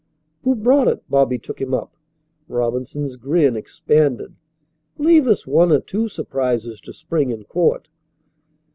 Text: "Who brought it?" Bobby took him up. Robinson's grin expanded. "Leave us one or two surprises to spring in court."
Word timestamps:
"Who 0.43 0.55
brought 0.55 0.87
it?" 0.87 1.03
Bobby 1.11 1.37
took 1.37 1.61
him 1.61 1.75
up. 1.75 1.95
Robinson's 2.47 3.17
grin 3.17 3.55
expanded. 3.55 4.33
"Leave 4.97 5.27
us 5.27 5.45
one 5.45 5.71
or 5.71 5.79
two 5.79 6.09
surprises 6.09 6.79
to 6.81 6.91
spring 6.91 7.29
in 7.29 7.43
court." 7.43 7.87